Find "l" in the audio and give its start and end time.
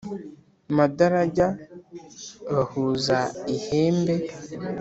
4.19-4.23